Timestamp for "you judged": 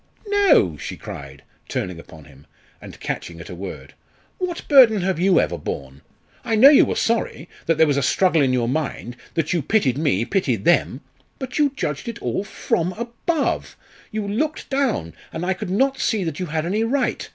11.59-12.07